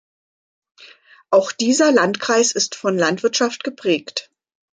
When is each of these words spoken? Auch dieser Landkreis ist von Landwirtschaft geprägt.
Auch 1.29 1.51
dieser 1.51 1.91
Landkreis 1.91 2.53
ist 2.53 2.73
von 2.73 2.97
Landwirtschaft 2.97 3.63
geprägt. 3.63 4.31